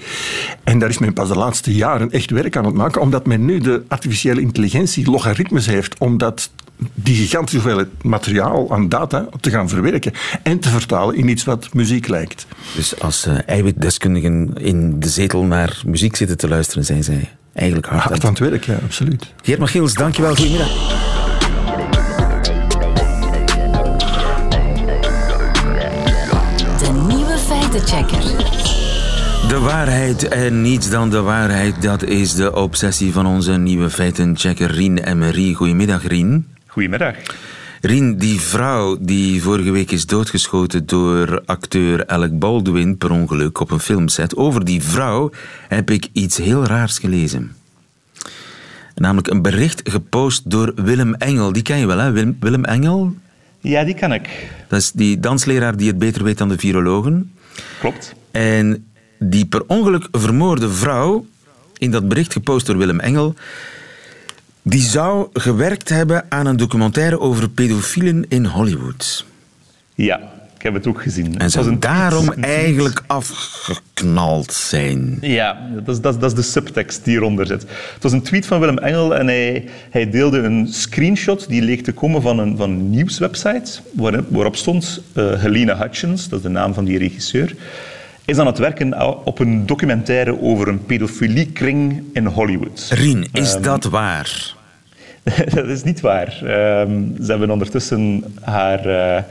[0.62, 3.44] En daar is men pas de laatste jaren echt werk aan het maken, omdat men
[3.44, 6.50] nu de artificiële intelligentie logaritmes heeft om dat
[6.94, 11.74] die gigantische hoeveelheid materiaal aan data te gaan verwerken en te vertalen in iets wat
[11.74, 12.46] muziek lijkt.
[12.76, 17.86] Dus als eh, eiwitdeskundigen in de zetel naar muziek zitten te luisteren, zijn zij eigenlijk
[17.88, 18.00] hard.
[18.02, 19.32] aan Hard het- aan het werk, ja, absoluut.
[19.42, 20.34] Geert Machiels, dankjewel.
[20.36, 21.02] Goedemiddag.
[26.78, 28.22] De nieuwe feitenchecker.
[29.48, 34.70] De waarheid en niets dan de waarheid, dat is de obsessie van onze nieuwe feitenchecker
[34.70, 35.52] Rien Emery.
[35.52, 36.46] Goedemiddag, Rien.
[36.74, 37.14] Goedemiddag.
[37.80, 43.70] Rien, die vrouw die vorige week is doodgeschoten door acteur Alec Baldwin per ongeluk op
[43.70, 44.36] een filmset.
[44.36, 45.30] Over die vrouw
[45.68, 47.56] heb ik iets heel raars gelezen.
[48.94, 51.52] Namelijk een bericht gepost door Willem Engel.
[51.52, 52.10] Die ken je wel, hè?
[52.10, 53.14] Willem, Willem Engel?
[53.60, 54.28] Ja, die kan ik.
[54.68, 57.32] Dat is die dansleraar die het beter weet dan de virologen.
[57.80, 58.14] Klopt.
[58.30, 58.86] En
[59.18, 61.26] die per ongeluk vermoorde vrouw,
[61.78, 63.34] in dat bericht gepost door Willem Engel,
[64.66, 69.24] die zou gewerkt hebben aan een documentaire over pedofielen in Hollywood.
[69.94, 70.20] Ja,
[70.56, 71.38] ik heb het ook gezien.
[71.38, 75.18] En zou daarom tweet- eigenlijk afgeknald zijn.
[75.20, 77.62] Ja, dat is, dat, is, dat is de subtekst die hieronder zit.
[77.94, 81.82] Het was een tweet van Willem Engel en hij, hij deelde een screenshot die leek
[81.84, 86.44] te komen van een, van een nieuwswebsite waarop, waarop stond eh, Helena Hutchins, dat is
[86.44, 87.54] de naam van die regisseur,
[88.24, 92.86] is aan het werken op een documentaire over een pedofiliekring in Hollywood.
[92.90, 94.53] Rien, is dat waar?
[95.54, 96.28] dat is niet waar.
[96.28, 99.22] Ehm, ze hebben ondertussen haar eh,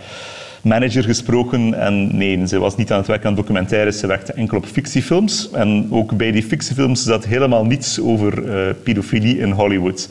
[0.61, 4.57] manager gesproken en nee, ze was niet aan het werken aan documentaires, ze werkte enkel
[4.57, 5.49] op fictiefilms.
[5.51, 10.09] En ook bij die fictiefilms zat helemaal niets over eh, pedofilie in Hollywood.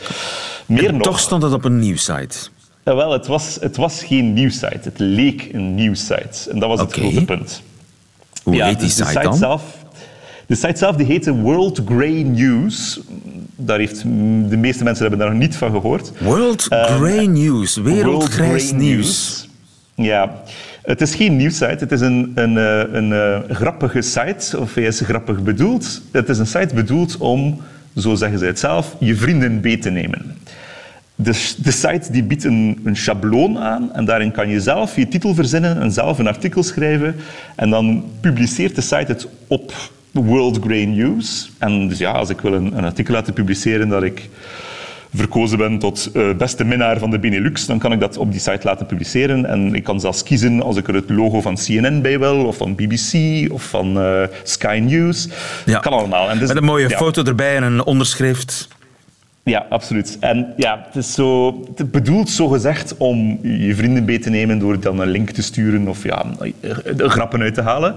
[0.66, 2.38] Meer nog, Toch stond het op een nieuwssite.
[2.84, 6.50] Ja, wel, het, was, het was geen nieuwssite, het leek een nieuwssite.
[6.50, 7.62] En dat was het grote punt.
[8.42, 9.36] Hoe Ja, heet die dus de site dan?
[9.36, 9.62] Zelf,
[10.52, 13.00] de site zelf die heette World Grey News.
[13.56, 14.02] Daar heeft,
[14.48, 16.12] de meeste mensen hebben daar nog niet van gehoord.
[16.18, 19.48] World Ehm, Grey News, wereldgrijs World Grey nieuws.
[19.94, 20.42] Ja,
[20.82, 21.76] het is geen nieuwssite.
[21.78, 26.02] Het is een, een, eh, een, eh, grappige site, of hij is grappig bedoeld.
[26.10, 27.60] Het is een site bedoeld om,
[27.96, 30.36] zo zeggen ze het zelf, je vrienden beet te nemen.
[31.14, 35.08] De, de site die biedt een, een schabloon aan en daarin kan je zelf je
[35.08, 37.16] titel verzinnen en zelf een artikel schrijven.
[37.56, 39.72] En dan publiceert de site het op
[40.12, 41.50] World Grey News.
[41.58, 44.28] En dus ja, als ik wil een, een artikel laten publiceren dat ik
[45.14, 48.40] verkozen ben tot uh, beste minnaar van de Benelux, dan kan ik dat op die
[48.40, 49.46] site laten publiceren.
[49.46, 52.56] En ik kan zelfs kiezen als ik er het logo van CNN bij wil, of
[52.56, 53.12] van BBC,
[53.52, 55.28] of van uh, Sky News.
[55.64, 55.78] Ja.
[55.78, 56.30] Kan allemaal.
[56.30, 58.68] En dus, Met een mooie foto erbij en een onderschrift.
[59.44, 60.16] Ja, absoluut.
[60.20, 64.58] En ja, het is zo, het bedoeld zo gezegd om je vrienden bij te nemen
[64.58, 66.24] door dan een link te sturen of ja,
[66.96, 67.94] grappen uit te halen.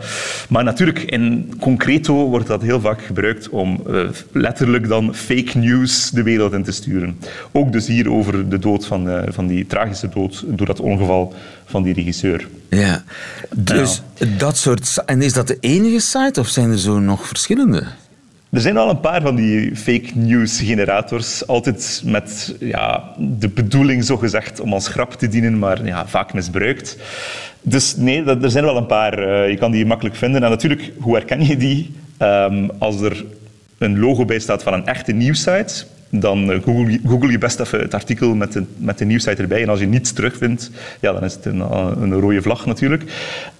[0.49, 6.09] Maar natuurlijk, in concreto wordt dat heel vaak gebruikt om uh, letterlijk dan fake news
[6.09, 7.19] de wereld in te sturen.
[7.51, 11.33] Ook dus hier over de dood van, uh, van die tragische dood door dat ongeval
[11.65, 12.47] van die regisseur.
[12.69, 13.03] Ja,
[13.55, 14.01] dus
[14.37, 15.03] dat soort...
[15.05, 17.83] En is dat de enige site of zijn er zo nog verschillende?
[18.55, 24.03] Er zijn al een paar van die fake news generators, altijd met ja, de bedoeling
[24.03, 26.97] zogezegd om als grap te dienen, maar ja, vaak misbruikt.
[27.61, 29.19] Dus nee, er zijn wel een paar.
[29.19, 30.43] Uh, je kan die makkelijk vinden.
[30.43, 31.93] En natuurlijk, hoe herken je die?
[32.19, 33.25] Um, als er
[33.77, 35.85] een logo bij staat van een echte nieuwssite,
[36.19, 39.61] dan eh, google, google, je best even het artikel met de, met de nieuwsite erbij.
[39.61, 41.59] En als je niets terugvindt, ja, dan is het een,
[42.01, 43.03] een rode vlag natuurlijk.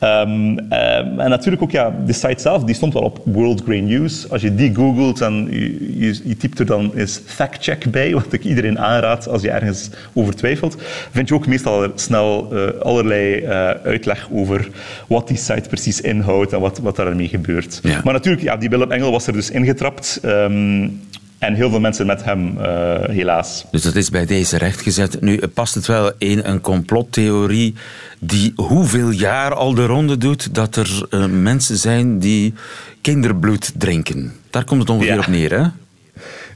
[0.03, 4.29] Um, en natuurlijk ook ja, de site zelf, die stond wel op World Grey News.
[4.29, 8.33] Als je die googelt en je, je, je typt er dan eens fact-check bij, wat
[8.33, 10.75] ik iedereen aanraad als je ergens over twijfelt,
[11.11, 14.69] vind je ook meestal snel uh, allerlei uh, uitleg over
[15.07, 17.79] wat die site precies inhoudt en wat, wat daarmee gebeurt.
[17.83, 18.01] Ja.
[18.03, 20.19] Maar natuurlijk, ja, die Willem Engel was er dus ingetrapt.
[20.25, 21.01] Um,
[21.45, 23.65] en heel veel mensen met hem, uh, helaas.
[23.71, 25.21] Dus dat is bij deze rechtgezet.
[25.21, 27.73] Nu past het wel in een complottheorie
[28.19, 32.53] die hoeveel jaar al de ronde doet dat er uh, mensen zijn die
[33.01, 34.34] kinderbloed drinken.
[34.49, 35.19] Daar komt het ongeveer ja.
[35.19, 35.67] op neer, hè?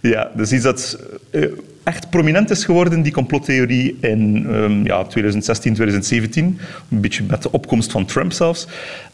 [0.01, 0.99] Ja, dus iets dat
[1.31, 1.45] uh,
[1.83, 6.59] echt prominent is geworden, die complottheorie, in um, ja, 2016, 2017.
[6.91, 8.67] Een beetje met de opkomst van Trump zelfs.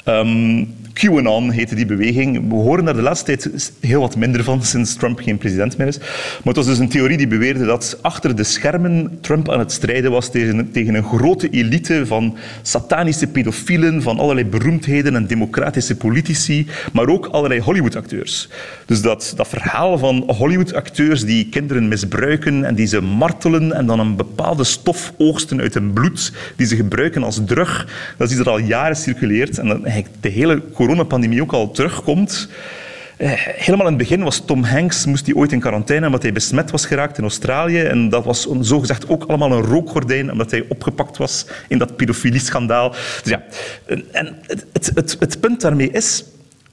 [0.05, 2.49] Um, QAnon heette die beweging.
[2.49, 5.87] We horen daar de laatste tijd heel wat minder van sinds Trump geen president meer
[5.87, 5.97] is.
[5.97, 9.71] Maar het was dus een theorie die beweerde dat achter de schermen Trump aan het
[9.71, 16.67] strijden was tegen, een grote elite van satanische pedofielen, van allerlei beroemdheden en democratische politici,
[16.93, 18.49] maar ook allerlei Hollywood-acteurs.
[18.85, 23.99] Dus dat, dat verhaal van Hollywood-acteurs die kinderen misbruiken en die ze martelen en dan
[23.99, 28.43] een bepaalde stof oogsten uit hun bloed, die ze gebruiken als drug, dat is iets
[28.43, 29.79] dat al jaren circuleert en dat
[30.19, 32.49] de hele coronapandemie ook al terugkomt.
[33.17, 36.31] Eh, helemaal in het begin was Tom Hanks, moest hij ooit in quarantaine omdat hij
[36.31, 37.81] besmet was geraakt in Australië.
[37.81, 42.89] En dat was zogezegd ook allemaal een rookgordijn omdat hij opgepakt was in dat pedofilie-schandaal.
[42.89, 43.43] Dus ja,
[44.11, 44.37] en
[44.73, 46.23] het, het, punt daarmee is,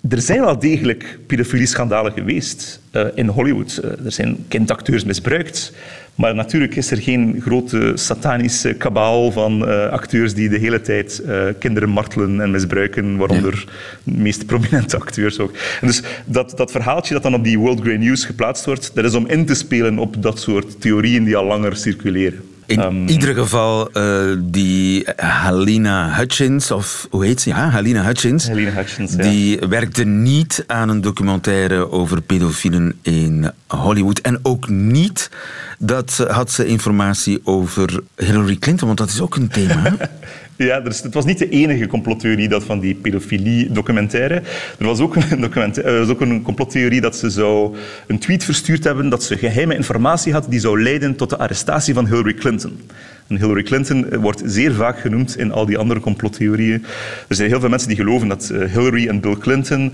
[0.08, 3.80] er zijn wel degelijk pedofilie-schandalen geweest uh, in Hollywood.
[3.84, 5.72] Uh, er zijn kindacteurs misbruikt.
[6.14, 11.22] Maar natuurlijk is er geen grote satanische kabaal van uh, acteurs die de hele tijd
[11.58, 13.72] kinderen martelen en misbruiken, waaronder ja.
[14.12, 15.52] de meest prominente acteurs ook.
[15.80, 19.04] En dus dat, dat verhaaltje dat dan op die World Grey News geplaatst wordt, dat
[19.04, 22.40] is om in te spelen op dat soort theorieën die al langer circuleren.
[22.72, 27.48] In um, ieder geval uh, die Halina Hutchins, of hoe heet ze?
[27.48, 28.48] Ja, Halina Hutchins.
[28.48, 29.22] Halina Hutchins, ja.
[29.22, 34.18] Die werkte niet aan een documentaire over pedofielen in Hollywood.
[34.18, 35.30] En ook niet
[35.78, 39.96] dat had ze informatie over Hillary Clinton, want dat is ook een thema.
[40.56, 44.34] Ja, dus het was niet de enige complottheorie dat van die pedofilie-documentaire.
[44.78, 45.52] Er was ook een,
[45.84, 49.74] er was ook een complottheorie dat ze zou een tweet verstuurd hebben dat ze geheime
[49.74, 52.80] informatie had die zou leiden tot de arrestatie van Hillary Clinton.
[53.26, 56.84] En Hillary Clinton wordt zeer vaak genoemd in al die andere complottheorieën.
[57.28, 59.92] Er zijn heel veel mensen die geloven dat eh, Hillary en Bill Clinton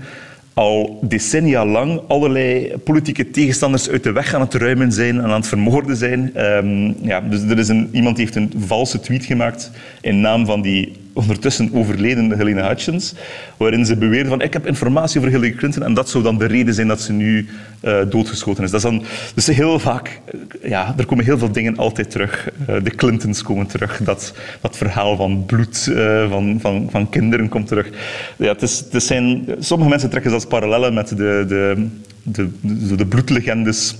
[0.53, 5.39] al decennia lang allerlei politieke tegenstanders uit de weg aan het ruimen zijn en aan
[5.39, 6.31] het vermoorden zijn.
[6.45, 10.45] Um, ja, dus er is een, iemand die heeft een valse tweet gemaakt in naam
[10.45, 13.13] van die ondertussen overleden Helena Hutchins,
[13.57, 16.45] waarin ze beweerde van ik heb informatie over Hillary Clinton en dat zou dan de
[16.45, 17.47] reden zijn dat ze nu
[17.81, 18.71] uh, doodgeschoten is.
[18.71, 19.03] Dat is dan,
[19.35, 20.19] dus heel vaak,
[20.61, 22.49] uh, ja, er komen heel veel dingen altijd terug.
[22.69, 25.91] Uh, de Clintons komen terug, dat, dat verhaal van bloed
[26.29, 27.89] van, van, van kinderen komt terug.
[28.37, 31.87] Ja, het is, het zijn, sommige mensen trekken zelfs parallellen met de, de,
[32.23, 33.95] de, de, de bloedlegendes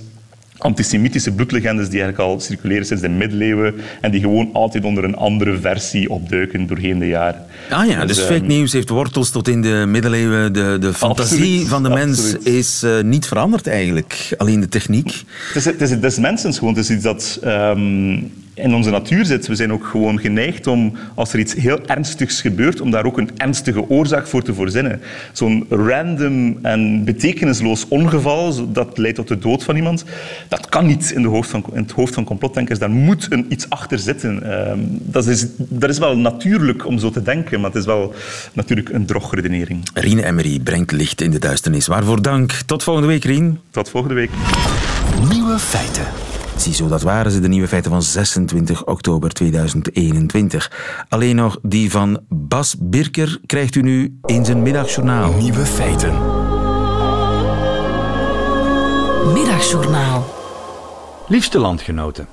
[0.60, 5.16] antisemitische bloedlegendes die eigenlijk al circuleren sinds de middeleeuwen en die gewoon altijd onder een
[5.16, 7.44] andere versie opduiken doorheen de jaren.
[7.70, 10.52] Ah ja, dus, dus fake news heeft wortels tot in de middeleeuwen.
[10.52, 12.46] De, de fantasie absoluut, van de mens absoluut.
[12.46, 15.24] is uh, niet veranderd eigenlijk, alleen de techniek.
[15.46, 17.40] Het is, het is, het is mensens gewoon, het is iets dat...
[17.44, 19.46] Um, in onze natuur zit.
[19.46, 23.18] We zijn ook gewoon geneigd om, als er iets heel ernstigs gebeurt, om daar ook
[23.18, 25.00] een ernstige oorzaak voor te voorzinnen.
[25.32, 30.04] Zo'n random en betekenisloos ongeval, dat leidt tot de dood van iemand,
[30.48, 32.78] dat kan niet in, de hoofd van, in het hoofd van complotdenkers.
[32.78, 34.68] Daar moet een, iets achter zitten.
[34.70, 38.14] Um, dat, is, dat is wel natuurlijk om zo te denken, maar het is wel
[38.52, 39.80] natuurlijk een drogredenering.
[39.94, 41.86] Rien Emery brengt licht in de duisternis.
[41.86, 42.52] Waarvoor dank.
[42.66, 43.58] Tot volgende week, Rien.
[43.70, 44.30] Tot volgende week.
[45.28, 46.04] Nieuwe feiten.
[46.60, 51.04] Ziezo, dat waren ze, de nieuwe feiten van 26 oktober 2021.
[51.08, 55.32] Alleen nog die van Bas Birker krijgt u nu in zijn middagjournaal.
[55.32, 56.12] Nieuwe feiten.
[59.32, 60.34] Middagjournaal.
[61.28, 62.26] Liefste landgenoten.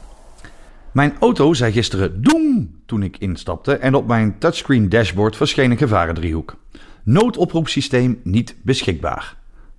[0.92, 5.78] Mijn auto zei gisteren doem toen ik instapte en op mijn touchscreen dashboard verscheen een
[5.78, 6.56] gevarendriehoek.
[7.04, 9.36] Noodoproepsysteem niet beschikbaar.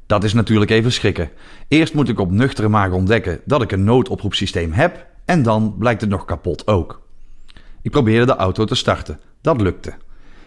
[0.08, 1.30] Dat is natuurlijk even schrikken.
[1.68, 6.00] Eerst moet ik op nuchtere maag ontdekken dat ik een noodoproepsysteem heb en dan blijkt
[6.00, 7.02] het nog kapot ook.
[7.82, 9.20] Ik probeerde de auto te starten.
[9.40, 9.92] Dat lukte.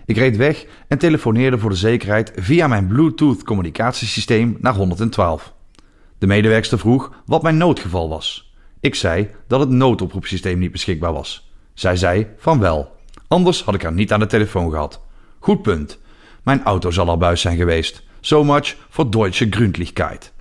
[0.06, 5.54] Ik reed weg en telefoneerde voor de zekerheid via mijn Bluetooth communicatiesysteem naar 112.
[6.18, 8.56] De medewerkster vroeg wat mijn noodgeval was.
[8.80, 11.52] Ik zei dat het noodoproepsysteem niet beschikbaar was.
[11.74, 12.96] Zij zei van wel.
[13.28, 15.02] Anders had ik haar niet aan de telefoon gehad.
[15.40, 16.00] Goed punt.
[16.44, 18.10] Mijn auto zal al buis zijn geweest.
[18.22, 20.32] So much voor Deutsche Gründlichkeit.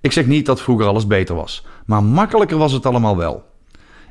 [0.00, 3.44] Ik zeg niet dat vroeger alles beter was, maar makkelijker was het allemaal wel.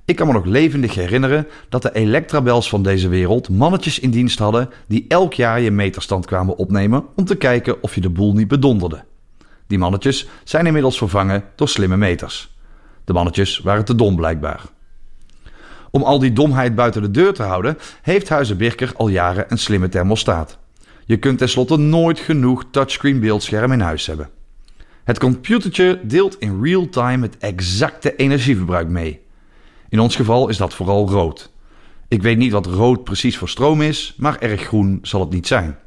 [0.05, 4.39] Ik kan me nog levendig herinneren dat de Electrabels van deze wereld mannetjes in dienst
[4.39, 8.33] hadden die elk jaar je meterstand kwamen opnemen om te kijken of je de boel
[8.33, 9.03] niet bedonderde.
[9.67, 12.55] Die mannetjes zijn inmiddels vervangen door slimme meters.
[13.03, 14.61] De mannetjes waren te dom blijkbaar.
[15.91, 19.57] Om al die domheid buiten de deur te houden, heeft Huizen Birker al jaren een
[19.57, 20.57] slimme thermostaat.
[21.07, 24.29] Je kunt tenslotte nooit genoeg touchscreen beeldscherm in huis hebben.
[25.03, 29.21] Het computertje deelt in real time het exacte energieverbruik mee.
[29.89, 31.51] In ons geval is dat vooral rood.
[32.07, 35.47] Ik weet niet wat rood precies voor stroom is, maar erg groen zal het niet
[35.47, 35.77] zijn.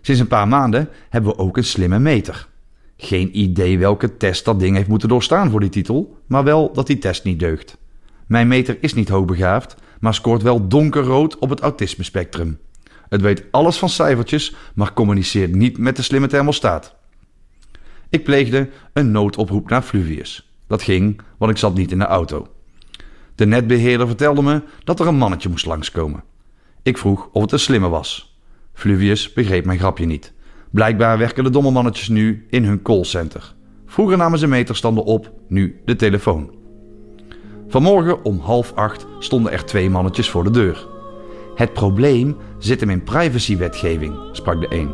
[0.00, 2.48] Sinds een paar maanden hebben we ook een slimme meter.
[2.96, 6.86] Geen idee welke test dat ding heeft moeten doorstaan voor die titel, maar wel dat
[6.86, 7.76] die test niet deugt.
[8.26, 12.58] Mijn meter is niet hoogbegaafd, maar scoort wel donkerrood op het autisme-spectrum.
[13.08, 16.94] Het weet alles van cijfertjes, maar communiceert niet met de slimme thermostaat.
[18.08, 20.50] Ik pleegde een noodoproep naar Fluvius.
[20.66, 22.46] Dat ging, want ik zat niet in de auto.
[23.34, 26.24] De netbeheerder vertelde me dat er een mannetje moest langskomen.
[26.82, 28.38] Ik vroeg of het een slimme was.
[28.72, 30.32] Fluvius begreep mijn grapje niet.
[30.70, 33.54] Blijkbaar werken de domme mannetjes nu in hun callcenter.
[33.86, 36.54] Vroeger namen ze meterstanden op, nu de telefoon.
[37.68, 40.95] Vanmorgen om half acht stonden er twee mannetjes voor de deur.
[41.56, 44.90] Het probleem zit hem in privacywetgeving, sprak de een.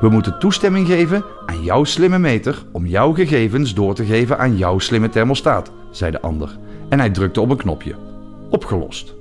[0.00, 4.56] We moeten toestemming geven aan jouw slimme meter om jouw gegevens door te geven aan
[4.56, 6.58] jouw slimme thermostaat, zei de ander.
[6.88, 7.94] En hij drukte op een knopje.
[8.50, 9.14] Opgelost.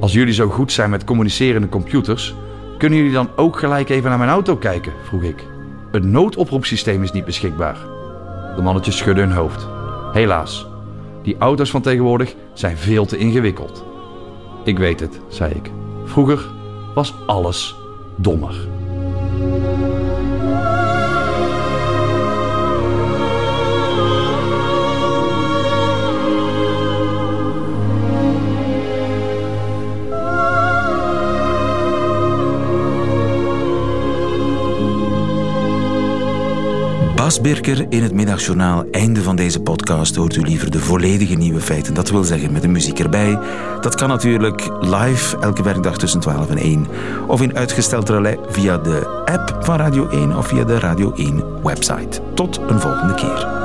[0.00, 2.34] Als jullie zo goed zijn met communicerende computers,
[2.78, 4.92] kunnen jullie dan ook gelijk even naar mijn auto kijken?
[5.02, 5.44] vroeg ik.
[5.92, 7.76] Het noodoproepsysteem is niet beschikbaar.
[8.56, 9.66] De mannetjes schudden hun hoofd.
[10.12, 10.66] Helaas,
[11.22, 13.91] die auto's van tegenwoordig zijn veel te ingewikkeld.
[14.64, 15.70] Ik weet het, zei ik.
[16.04, 16.50] Vroeger
[16.94, 17.76] was alles
[18.16, 18.71] dommer.
[37.32, 38.84] Bas Birker in het middagjournaal.
[38.90, 41.94] Einde van deze podcast hoort u liever de volledige nieuwe feiten.
[41.94, 43.38] Dat wil zeggen met de muziek erbij.
[43.80, 46.86] Dat kan natuurlijk live elke werkdag tussen 12 en 1.
[47.26, 51.62] Of in uitgesteld relais via de app van Radio 1 of via de Radio 1
[51.62, 52.20] website.
[52.34, 53.61] Tot een volgende keer.